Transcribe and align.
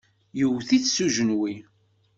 Yewwet-it 0.39 0.85
s 0.95 0.97
ujenwi. 1.05 1.53